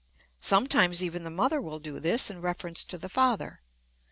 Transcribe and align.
Sometimes 0.39 1.03
even 1.03 1.21
the 1.21 1.29
mother 1.29 1.61
will 1.61 1.77
do 1.77 1.99
this 1.99 2.31
in 2.31 2.41
reference 2.41 2.83
to 2.85 2.97
the 2.97 3.07
father. 3.07 3.61